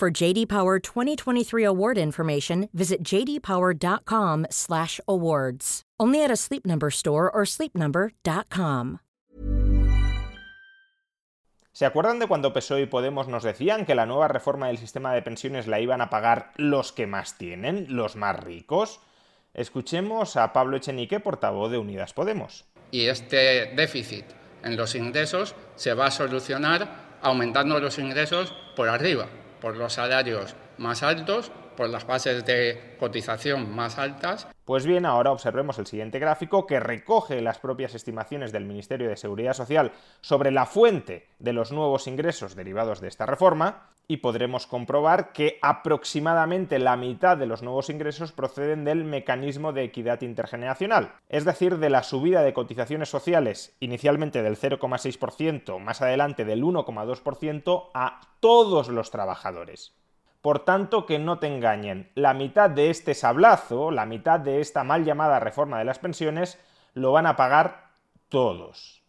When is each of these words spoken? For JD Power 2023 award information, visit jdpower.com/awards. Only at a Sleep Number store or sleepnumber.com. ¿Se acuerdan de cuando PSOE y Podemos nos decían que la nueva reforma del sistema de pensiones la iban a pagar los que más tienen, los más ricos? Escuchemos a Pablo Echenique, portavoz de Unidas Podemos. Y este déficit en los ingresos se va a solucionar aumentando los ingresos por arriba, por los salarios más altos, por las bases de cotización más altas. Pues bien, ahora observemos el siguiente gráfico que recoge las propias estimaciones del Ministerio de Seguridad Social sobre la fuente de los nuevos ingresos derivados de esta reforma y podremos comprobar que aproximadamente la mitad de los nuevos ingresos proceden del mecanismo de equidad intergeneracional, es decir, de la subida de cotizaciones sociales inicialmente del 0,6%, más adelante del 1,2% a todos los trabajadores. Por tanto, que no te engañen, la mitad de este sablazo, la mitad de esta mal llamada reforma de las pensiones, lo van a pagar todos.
For 0.00 0.10
JD 0.10 0.48
Power 0.48 0.80
2023 0.80 1.62
award 1.62 1.98
information, 1.98 2.70
visit 2.72 3.04
jdpower.com/awards. 3.04 5.82
Only 6.00 6.24
at 6.24 6.30
a 6.30 6.36
Sleep 6.36 6.64
Number 6.64 6.90
store 6.90 7.30
or 7.30 7.44
sleepnumber.com. 7.44 9.00
¿Se 11.72 11.84
acuerdan 11.84 12.18
de 12.18 12.26
cuando 12.26 12.54
PSOE 12.54 12.80
y 12.80 12.86
Podemos 12.86 13.28
nos 13.28 13.42
decían 13.42 13.84
que 13.84 13.94
la 13.94 14.06
nueva 14.06 14.28
reforma 14.28 14.68
del 14.68 14.78
sistema 14.78 15.12
de 15.12 15.20
pensiones 15.20 15.66
la 15.66 15.80
iban 15.80 16.00
a 16.00 16.08
pagar 16.08 16.52
los 16.56 16.92
que 16.92 17.06
más 17.06 17.36
tienen, 17.36 17.94
los 17.94 18.16
más 18.16 18.42
ricos? 18.42 19.00
Escuchemos 19.52 20.38
a 20.38 20.54
Pablo 20.54 20.78
Echenique, 20.78 21.20
portavoz 21.20 21.70
de 21.70 21.76
Unidas 21.76 22.14
Podemos. 22.14 22.64
Y 22.90 23.08
este 23.08 23.74
déficit 23.76 24.24
en 24.64 24.78
los 24.78 24.94
ingresos 24.94 25.54
se 25.76 25.92
va 25.92 26.06
a 26.06 26.10
solucionar 26.10 27.18
aumentando 27.20 27.78
los 27.80 27.98
ingresos 27.98 28.54
por 28.74 28.88
arriba, 28.88 29.28
por 29.60 29.76
los 29.76 29.92
salarios 29.92 30.54
más 30.78 31.02
altos, 31.02 31.52
por 31.80 31.88
las 31.88 32.06
bases 32.06 32.44
de 32.44 32.94
cotización 32.98 33.74
más 33.74 33.98
altas. 33.98 34.46
Pues 34.66 34.84
bien, 34.84 35.06
ahora 35.06 35.32
observemos 35.32 35.78
el 35.78 35.86
siguiente 35.86 36.18
gráfico 36.18 36.66
que 36.66 36.78
recoge 36.78 37.40
las 37.40 37.58
propias 37.58 37.94
estimaciones 37.94 38.52
del 38.52 38.66
Ministerio 38.66 39.08
de 39.08 39.16
Seguridad 39.16 39.54
Social 39.54 39.92
sobre 40.20 40.50
la 40.50 40.66
fuente 40.66 41.26
de 41.38 41.54
los 41.54 41.72
nuevos 41.72 42.06
ingresos 42.06 42.54
derivados 42.54 43.00
de 43.00 43.08
esta 43.08 43.24
reforma 43.24 43.88
y 44.06 44.18
podremos 44.18 44.66
comprobar 44.66 45.32
que 45.32 45.58
aproximadamente 45.62 46.78
la 46.78 46.98
mitad 46.98 47.38
de 47.38 47.46
los 47.46 47.62
nuevos 47.62 47.88
ingresos 47.88 48.32
proceden 48.32 48.84
del 48.84 49.04
mecanismo 49.04 49.72
de 49.72 49.84
equidad 49.84 50.20
intergeneracional, 50.20 51.14
es 51.30 51.46
decir, 51.46 51.78
de 51.78 51.88
la 51.88 52.02
subida 52.02 52.42
de 52.42 52.52
cotizaciones 52.52 53.08
sociales 53.08 53.74
inicialmente 53.80 54.42
del 54.42 54.58
0,6%, 54.58 55.78
más 55.78 56.02
adelante 56.02 56.44
del 56.44 56.62
1,2% 56.62 57.88
a 57.94 58.20
todos 58.40 58.90
los 58.90 59.10
trabajadores. 59.10 59.94
Por 60.40 60.60
tanto, 60.64 61.04
que 61.04 61.18
no 61.18 61.38
te 61.38 61.46
engañen, 61.46 62.10
la 62.14 62.32
mitad 62.32 62.70
de 62.70 62.88
este 62.90 63.14
sablazo, 63.14 63.90
la 63.90 64.06
mitad 64.06 64.40
de 64.40 64.60
esta 64.60 64.84
mal 64.84 65.04
llamada 65.04 65.38
reforma 65.38 65.78
de 65.78 65.84
las 65.84 65.98
pensiones, 65.98 66.58
lo 66.94 67.12
van 67.12 67.26
a 67.26 67.36
pagar 67.36 67.90
todos. 68.28 68.99